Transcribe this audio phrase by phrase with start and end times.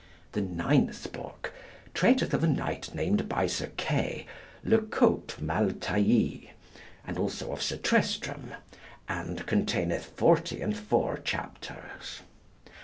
[0.31, 1.53] The ninth book
[1.93, 4.25] treateth of a knight named by Sir Kay,
[4.63, 6.49] 'Le cote mal tailié,'
[7.05, 8.55] and also of Sir Tristram,
[9.07, 12.21] and containeth 44 chapters.